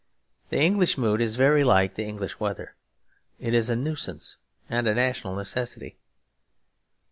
[0.49, 2.73] The English mood is very like the English weather;
[3.37, 4.35] it is a nuisance
[4.67, 5.99] and a national necessity.